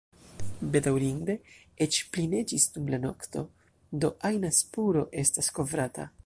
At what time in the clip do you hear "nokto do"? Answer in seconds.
3.05-4.11